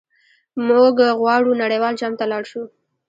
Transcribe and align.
موږ 0.67 0.95
غواړو 1.19 1.59
نړیوال 1.63 1.93
جام 1.99 2.13
ته 2.19 2.25
لاړ 2.31 2.43
شو. 2.51 2.63